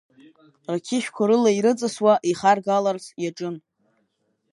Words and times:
Рқьышәқәа 0.73 1.23
рыла 1.29 1.51
ирыҵасуа 1.53 2.13
ихаргаларц 2.31 3.05
иаҿын. 3.23 3.55